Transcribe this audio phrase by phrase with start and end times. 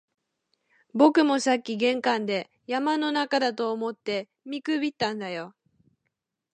[0.95, 5.53] 僕もさっき玄関で、山の中だと思って見くびったんだよ